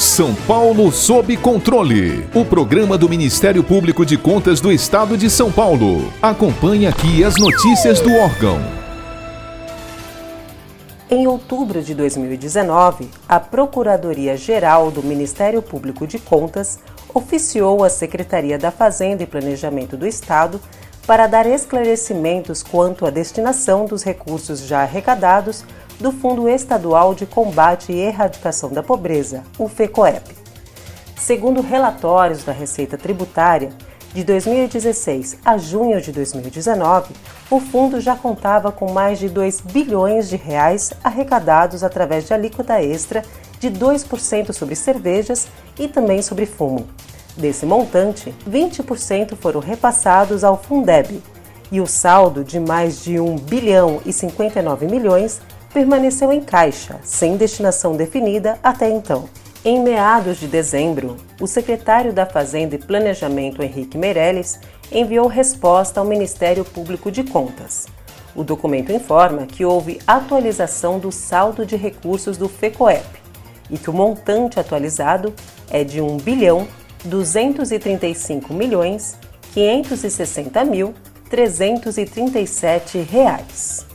São 0.00 0.34
Paulo 0.34 0.90
sob 0.90 1.36
controle. 1.36 2.26
O 2.34 2.42
programa 2.42 2.96
do 2.96 3.06
Ministério 3.06 3.62
Público 3.62 4.06
de 4.06 4.16
Contas 4.16 4.58
do 4.58 4.72
Estado 4.72 5.14
de 5.14 5.28
São 5.28 5.52
Paulo. 5.52 6.10
Acompanhe 6.22 6.86
aqui 6.86 7.22
as 7.22 7.34
notícias 7.38 8.00
do 8.00 8.10
órgão. 8.14 8.58
Em 11.10 11.26
outubro 11.26 11.82
de 11.82 11.94
2019, 11.94 13.10
a 13.28 13.38
Procuradoria-Geral 13.38 14.90
do 14.90 15.02
Ministério 15.02 15.60
Público 15.60 16.06
de 16.06 16.18
Contas 16.18 16.78
oficiou 17.12 17.84
a 17.84 17.90
Secretaria 17.90 18.56
da 18.56 18.70
Fazenda 18.70 19.22
e 19.22 19.26
Planejamento 19.26 19.98
do 19.98 20.06
Estado 20.06 20.58
para 21.06 21.26
dar 21.26 21.44
esclarecimentos 21.44 22.62
quanto 22.62 23.04
à 23.04 23.10
destinação 23.10 23.84
dos 23.84 24.02
recursos 24.02 24.60
já 24.60 24.80
arrecadados 24.80 25.62
do 26.00 26.10
Fundo 26.10 26.48
Estadual 26.48 27.14
de 27.14 27.26
Combate 27.26 27.92
e 27.92 28.00
Erradicação 28.00 28.70
da 28.70 28.82
Pobreza, 28.82 29.42
o 29.58 29.68
FECOEP. 29.68 30.34
Segundo 31.14 31.60
relatórios 31.60 32.42
da 32.42 32.52
Receita 32.52 32.96
Tributária, 32.96 33.68
de 34.14 34.24
2016 34.24 35.38
a 35.44 35.58
junho 35.58 36.00
de 36.00 36.10
2019, 36.10 37.12
o 37.50 37.60
fundo 37.60 38.00
já 38.00 38.16
contava 38.16 38.72
com 38.72 38.90
mais 38.90 39.18
de 39.18 39.28
2 39.28 39.60
bilhões 39.60 40.28
de 40.28 40.36
reais 40.36 40.92
arrecadados 41.04 41.84
através 41.84 42.26
de 42.26 42.32
alíquota 42.32 42.82
extra 42.82 43.22
de 43.60 43.70
2% 43.70 44.52
sobre 44.52 44.74
cervejas 44.74 45.48
e 45.78 45.86
também 45.86 46.22
sobre 46.22 46.46
fumo. 46.46 46.88
Desse 47.36 47.66
montante, 47.66 48.34
20% 48.48 49.36
foram 49.36 49.60
repassados 49.60 50.42
ao 50.42 50.60
Fundeb, 50.60 51.22
e 51.70 51.80
o 51.80 51.86
saldo 51.86 52.42
de 52.42 52.58
mais 52.58 53.02
de 53.02 53.20
1 53.20 53.36
bilhão 53.36 54.00
e 54.04 54.12
59 54.12 54.86
milhões 54.86 55.40
permaneceu 55.72 56.32
em 56.32 56.40
caixa, 56.40 56.96
sem 57.02 57.36
destinação 57.36 57.96
definida 57.96 58.58
até 58.62 58.88
então. 58.90 59.28
Em 59.64 59.80
meados 59.82 60.38
de 60.38 60.46
dezembro, 60.46 61.16
o 61.40 61.46
secretário 61.46 62.12
da 62.12 62.24
Fazenda 62.24 62.74
e 62.74 62.78
Planejamento, 62.78 63.62
Henrique 63.62 63.98
Meirelles, 63.98 64.58
enviou 64.90 65.26
resposta 65.26 66.00
ao 66.00 66.06
Ministério 66.06 66.64
Público 66.64 67.10
de 67.10 67.22
Contas. 67.22 67.86
O 68.34 68.42
documento 68.42 68.92
informa 68.92 69.46
que 69.46 69.64
houve 69.64 70.00
atualização 70.06 70.98
do 70.98 71.12
saldo 71.12 71.66
de 71.66 71.76
recursos 71.76 72.36
do 72.36 72.48
FECOEP 72.48 73.04
e 73.68 73.76
que 73.76 73.90
o 73.90 73.92
montante 73.92 74.58
atualizado 74.58 75.34
é 75.70 75.84
de 75.84 76.00
1 76.00 76.16
bilhão 76.18 76.66
235 77.04 78.52
milhões 78.54 79.16
560 79.52 80.64
mil 80.64 80.94
337 81.28 82.98
reais. 82.98 83.89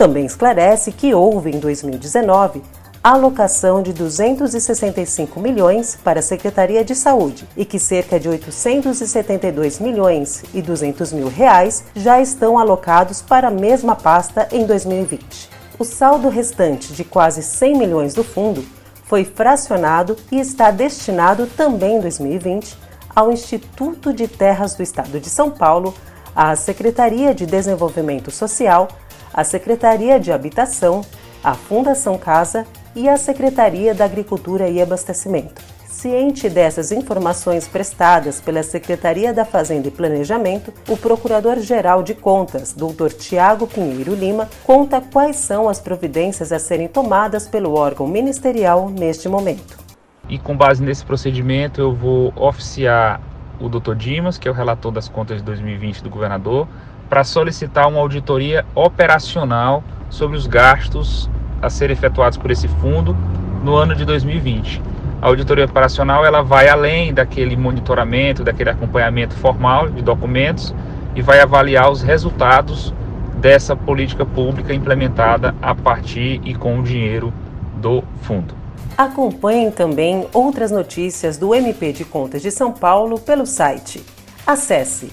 Também 0.00 0.24
esclarece 0.24 0.92
que 0.92 1.12
houve 1.12 1.50
em 1.50 1.60
2019 1.60 2.62
alocação 3.04 3.82
de 3.82 3.92
265 3.92 5.38
milhões 5.38 5.94
para 6.02 6.20
a 6.20 6.22
Secretaria 6.22 6.82
de 6.82 6.94
Saúde 6.94 7.46
e 7.54 7.66
que 7.66 7.78
cerca 7.78 8.18
de 8.18 8.26
872 8.26 9.78
milhões 9.78 10.42
e 10.54 10.62
200 10.62 11.12
mil 11.12 11.28
reais 11.28 11.84
já 11.94 12.18
estão 12.18 12.58
alocados 12.58 13.20
para 13.20 13.48
a 13.48 13.50
mesma 13.50 13.94
pasta 13.94 14.48
em 14.50 14.64
2020. 14.64 15.50
O 15.78 15.84
saldo 15.84 16.30
restante 16.30 16.94
de 16.94 17.04
quase 17.04 17.42
100 17.42 17.76
milhões 17.76 18.14
do 18.14 18.24
fundo 18.24 18.64
foi 19.04 19.22
fracionado 19.22 20.16
e 20.32 20.40
está 20.40 20.70
destinado 20.70 21.46
também 21.46 21.96
em 21.96 22.00
2020 22.00 22.74
ao 23.14 23.30
Instituto 23.30 24.14
de 24.14 24.26
Terras 24.26 24.74
do 24.74 24.82
Estado 24.82 25.20
de 25.20 25.28
São 25.28 25.50
Paulo, 25.50 25.92
à 26.34 26.56
Secretaria 26.56 27.34
de 27.34 27.44
Desenvolvimento 27.44 28.30
Social, 28.30 28.88
a 29.32 29.44
Secretaria 29.44 30.18
de 30.18 30.32
Habitação, 30.32 31.02
a 31.42 31.54
Fundação 31.54 32.18
Casa 32.18 32.66
e 32.94 33.08
a 33.08 33.16
Secretaria 33.16 33.94
da 33.94 34.04
Agricultura 34.04 34.68
e 34.68 34.80
Abastecimento. 34.80 35.62
Ciente 35.86 36.48
dessas 36.48 36.92
informações 36.92 37.68
prestadas 37.68 38.40
pela 38.40 38.62
Secretaria 38.62 39.34
da 39.34 39.44
Fazenda 39.44 39.88
e 39.88 39.90
Planejamento, 39.90 40.72
o 40.88 40.96
Procurador-Geral 40.96 42.02
de 42.02 42.14
Contas, 42.14 42.72
Dr. 42.72 43.12
Tiago 43.18 43.66
Pinheiro 43.66 44.14
Lima, 44.14 44.48
conta 44.64 45.00
quais 45.00 45.36
são 45.36 45.68
as 45.68 45.78
providências 45.78 46.52
a 46.52 46.58
serem 46.58 46.88
tomadas 46.88 47.46
pelo 47.46 47.74
órgão 47.74 48.06
ministerial 48.06 48.88
neste 48.88 49.28
momento. 49.28 49.78
E 50.26 50.38
com 50.38 50.56
base 50.56 50.82
nesse 50.82 51.04
procedimento, 51.04 51.80
eu 51.80 51.94
vou 51.94 52.32
oficiar 52.36 53.20
o 53.60 53.68
Dr. 53.68 53.94
Dimas, 53.94 54.38
que 54.38 54.48
é 54.48 54.50
o 54.50 54.54
relator 54.54 54.90
das 54.90 55.08
contas 55.08 55.38
de 55.38 55.44
2020 55.44 56.02
do 56.02 56.08
governador, 56.08 56.66
para 57.10 57.24
solicitar 57.24 57.88
uma 57.88 57.98
auditoria 57.98 58.64
operacional 58.72 59.82
sobre 60.08 60.36
os 60.36 60.46
gastos 60.46 61.28
a 61.60 61.68
serem 61.68 61.92
efetuados 61.92 62.38
por 62.38 62.52
esse 62.52 62.68
fundo 62.68 63.16
no 63.64 63.74
ano 63.74 63.96
de 63.96 64.04
2020. 64.04 64.80
A 65.20 65.26
auditoria 65.26 65.64
operacional 65.64 66.24
ela 66.24 66.40
vai 66.40 66.68
além 66.68 67.12
daquele 67.12 67.56
monitoramento, 67.56 68.44
daquele 68.44 68.70
acompanhamento 68.70 69.34
formal 69.34 69.90
de 69.90 70.00
documentos 70.00 70.72
e 71.14 71.20
vai 71.20 71.40
avaliar 71.40 71.90
os 71.90 72.00
resultados 72.00 72.94
dessa 73.36 73.74
política 73.74 74.24
pública 74.24 74.72
implementada 74.72 75.54
a 75.60 75.74
partir 75.74 76.40
e 76.44 76.54
com 76.54 76.78
o 76.78 76.82
dinheiro 76.82 77.34
do 77.76 78.04
fundo. 78.22 78.54
Acompanhem 78.96 79.70
também 79.70 80.26
outras 80.32 80.70
notícias 80.70 81.36
do 81.36 81.54
MP 81.54 81.92
de 81.92 82.04
Contas 82.04 82.40
de 82.40 82.50
São 82.50 82.72
Paulo 82.72 83.18
pelo 83.18 83.46
site. 83.46 84.02
Acesse 84.46 85.10